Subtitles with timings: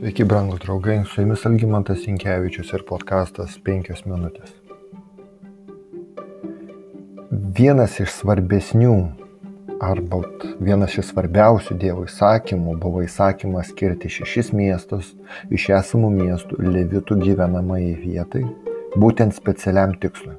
[0.00, 4.54] Sveiki, brangūs draugai, su jumis Algymantas Inkevičius ir podkastas 5 minutės.
[7.58, 8.94] Vienas iš svarbesnių,
[9.84, 10.22] arba
[10.56, 15.12] vienas iš svarbiausių Dievo įsakymų buvo įsakymas skirti šešis miestus
[15.52, 18.46] iš esamų miestų levitų gyvenamai vietai,
[18.96, 20.38] būtent specialiam tikslui.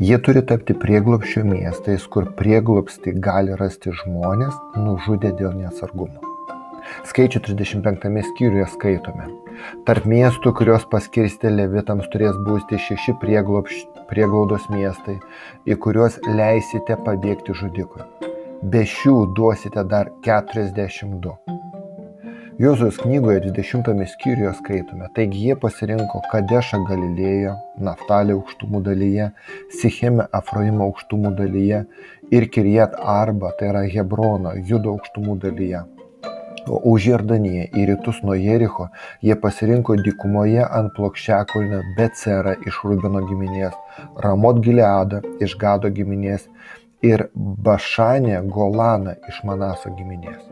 [0.00, 6.29] Jie turi tapti prieglopščio miestais, kur prieglopsti gali rasti žmonės nužudę dėl neatsargumo.
[7.10, 9.28] Skaičių 35 skyriuje skaitome.
[9.88, 15.18] Tarp miestų, kuriuos paskirsti levitams, turės būti šeši prieglaudos miestai,
[15.68, 18.04] į kuriuos leisite pabėgti žudikui.
[18.72, 21.36] Be šių duosite dar 42.
[22.60, 27.54] Jozujos knygoje 20 skyriuje skaitome, taigi jie pasirinko Kadešą Galilėjo,
[27.86, 29.30] Naftalį aukštumų dalyje,
[29.80, 31.86] Sichemę Afroimo aukštumų dalyje
[32.36, 35.86] ir Kirjat Arba, tai yra Hebrono, Judo aukštumų dalyje
[36.68, 38.88] už Jordaniją į rytus nuo Jericho
[39.24, 43.74] jie pasirinko dykumoje ant plokščiakalnio Becerą iš Rubino giminės,
[44.24, 46.48] Ramot Gileadą iš Gado giminės
[47.02, 50.42] ir Bašanę Golaną iš Manaso giminės.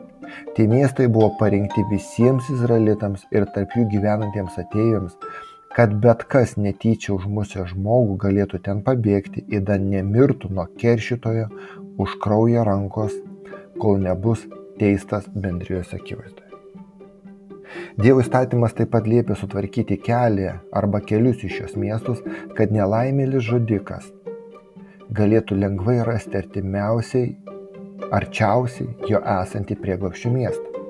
[0.57, 5.17] Tie miestai buvo parinkti visiems izraelitams ir tarp jų gyvenantiems atėjams,
[5.77, 11.49] kad bet kas netyčia užmusę žmogų galėtų ten pabėgti ir dar nemirtų nuo keršytojo
[12.03, 13.15] už kraują rankos,
[13.79, 14.45] kol nebus
[14.81, 16.47] teistas bendrijos akivaizdoje.
[18.01, 22.23] Dievo įstatymas taip pat liepia sutvarkyti kelią arba kelius į šios miestus,
[22.57, 24.09] kad nelaimėlis žudikas
[25.15, 27.35] galėtų lengvai rasti artimiausiai,
[28.13, 30.85] arčiausiai jo esantį prieglapščių miestą.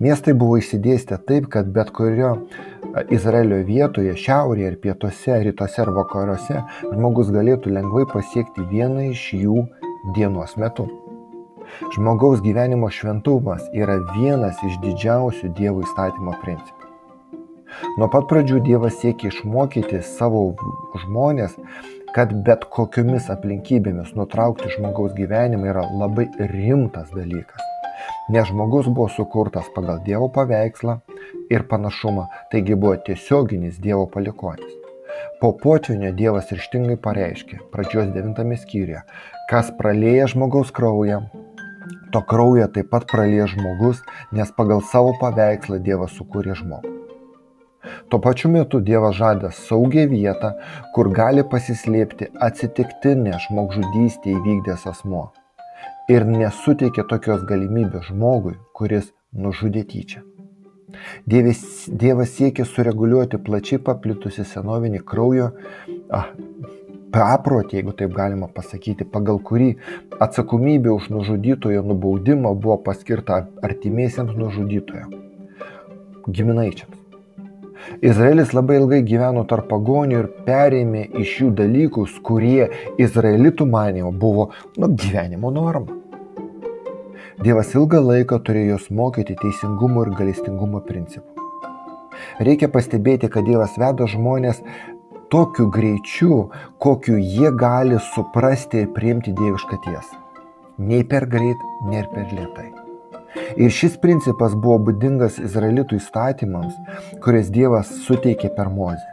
[0.00, 2.32] Miestai buvo įsidėstę taip, kad bet kurio
[3.12, 9.66] Izraelio vietoje, šiaurėje ir pietuose, rytuose ar vakaruose žmogus galėtų lengvai pasiekti vieną iš jų
[10.16, 10.88] dienos metu.
[11.94, 16.86] Žmogaus gyvenimo šventumas yra vienas iš didžiausių Dievo įstatymo principų.
[18.00, 20.42] Nuo pat pradžių Dievas siekia išmokyti savo
[21.02, 21.56] žmonės,
[22.16, 27.60] kad bet kokiomis aplinkybėmis nutraukti žmogaus gyvenimą yra labai rimtas dalykas.
[28.32, 30.98] Nes žmogus buvo sukurtas pagal Dievo paveikslą
[31.52, 34.72] ir panašumą, taigi buvo tiesioginis Dievo palikonis.
[35.40, 39.02] Po potvinio Dievas ryštingai pareiškė, pradžios 9 skyriuje,
[39.50, 41.26] kas pralėja žmogaus kraują,
[42.16, 43.98] to kraują taip pat pralies žmogus,
[44.32, 46.92] nes pagal savo paveikslą Dievas sukūrė žmogų.
[48.08, 50.54] Tuo pačiu metu Dievas žada saugią vietą,
[50.94, 55.26] kur gali pasislėpti atsitiktinė žmogžudystė įvykdęs asmo.
[56.08, 60.24] Ir nesuteikė tokios galimybės žmogui, kuris nužudė tyčia.
[61.28, 61.60] Dievas,
[62.02, 65.50] dievas siekia sureguliuoti plačiai paplitusi senovinį kraujo,
[66.08, 66.30] ah,
[67.14, 69.70] paprotį, jeigu taip galima pasakyti, pagal kurį
[70.20, 75.08] atsakomybė už nužudytojo nubaudimą buvo paskirta artimiesiems nužudytojo-
[76.36, 77.02] giminaičiams.
[78.02, 84.50] Izraelis labai ilgai gyveno tarp pagonių ir perėmė iš jų dalykus, kurie izraelitų manimo buvo
[84.76, 86.02] nu, gyvenimo norma.
[87.44, 91.36] Dievas ilgą laiką turėjo juos mokyti teisingumo ir galestingumo principų.
[92.40, 94.62] Reikia pastebėti, kad Dievas veda žmonės
[95.30, 96.40] tokiu greičiu,
[96.78, 100.22] kokiu jie gali suprasti ir priimti dievišką tiesą.
[100.78, 102.70] Nei per greit, nei per lietai.
[103.56, 106.76] Ir šis principas buvo būdingas izraelitų įstatymams,
[107.24, 109.04] kurias Dievas suteikė per mozę.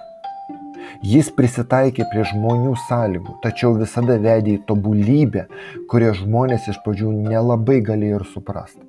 [1.03, 5.47] Jis prisitaikė prie žmonių sąlygų, tačiau visada vedė į tobulybę,
[5.91, 8.83] kurią žmonės iš pradžių nelabai galėjo ir suprasti.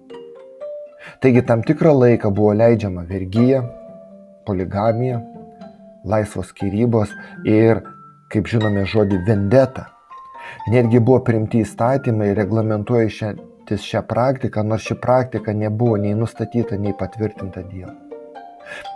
[1.23, 3.65] Taigi tam tikrą laiką buvo leidžiama vergyja,
[4.47, 5.21] poligamija,
[6.05, 7.13] laisvos skirybos
[7.49, 7.83] ir,
[8.33, 9.89] kaip žinome, žodį vendeta.
[10.71, 17.65] Netgi buvo primti įstatymai reglamentuojantis šią praktiką, nors ši praktika nebuvo nei nustatyta, nei patvirtinta
[17.69, 17.95] Dievo.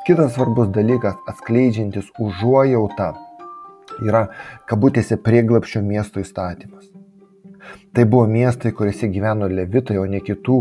[0.07, 3.13] Kitas svarbus dalykas, atskleidžiantis užuojautą,
[4.05, 4.29] yra
[4.69, 6.89] kabutėse prieglapščio miesto įstatymas.
[7.93, 10.59] Tai buvo miestai, kuriuose gyveno levitai, o ne kitų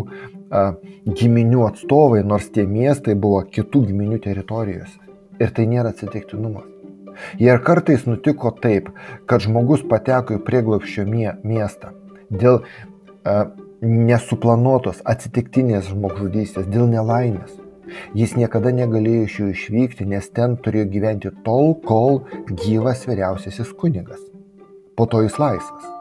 [0.51, 0.63] a,
[1.07, 5.06] giminių atstovai, nors tie miestai buvo kitų giminių teritorijose.
[5.43, 6.65] Ir tai nėra atsitiktinumas.
[7.41, 8.91] Ir kartais nutiko taip,
[9.29, 11.93] kad žmogus pateko į prieglopščio miestą
[12.29, 13.47] dėl uh,
[13.81, 17.55] nesuplanuotos atsitiktinės žmogžudystės, dėl nelaimės.
[18.17, 24.19] Jis niekada negalėjo iš jų išvykti, nes ten turėjo gyventi tol, kol gyvas vyriausiasis kunigas.
[24.97, 25.96] Po to jis laisvas.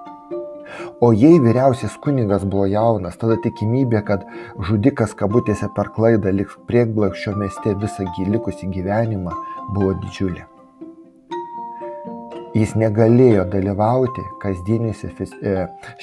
[0.98, 4.22] O jei vyriausias kunigas buvo jaunas, tada tikimybė, kad
[4.64, 9.34] žudikas kabutėse per klaidą liks prieglapščio mieste visą likusį gyvenimą
[9.74, 10.46] buvo didžiulė.
[12.56, 15.10] Jis negalėjo dalyvauti kasdienėse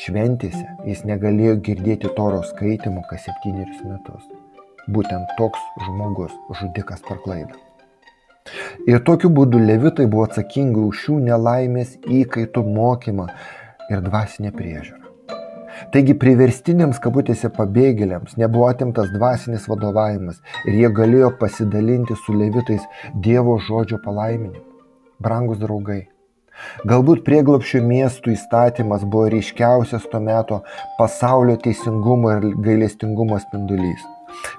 [0.04, 4.30] šventėse, jis negalėjo girdėti toro skaitimų kas septynerius metus.
[4.90, 7.56] būtent toks žmogus, žudikas per klaidą.
[8.86, 13.28] Ir tokiu būdu levitai buvo atsakingi už šių nelaimės įkaitų mokymą
[13.92, 15.02] ir dvasinę priežiūrą.
[15.94, 22.86] Taigi priverstiniams kabutėse pabėgėliams nebuvo atimtas dvasinis vadovavimas ir jie galėjo pasidalinti su levitais
[23.26, 24.66] Dievo žodžio palaiminimu.
[25.24, 26.04] Brangus draugai,
[26.86, 30.62] Galbūt prieglopščio miestų įstatymas buvo ryškiausias to meto
[31.00, 34.06] pasaulio teisingumo ir gailestingumo spindulys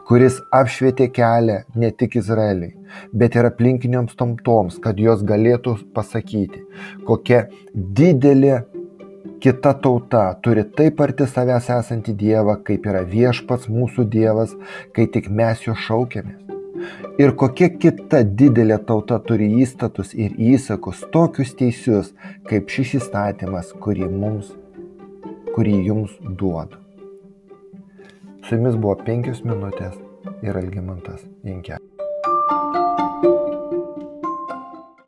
[0.08, 2.74] kuris apšvietė kelią ne tik Izraeliui,
[3.22, 6.62] bet ir aplinkinioms tamtoms, kad jos galėtų pasakyti,
[7.08, 7.44] kokia
[7.74, 8.62] didelė
[9.44, 14.54] kita tauta turi taip arti savęs esantį Dievą, kaip yra viešpats mūsų Dievas,
[14.96, 16.40] kai tik mes jo šaukėmės.
[17.20, 22.12] Ir kokia kita didelė tauta turi įstatus ir įsakus tokius teisius,
[22.48, 24.48] kaip šis įstatymas, kurį, mums,
[25.52, 26.80] kurį jums duodu.
[28.48, 30.00] Su jumis buvo penkios minutės
[30.40, 31.83] ir Algimantas Inke.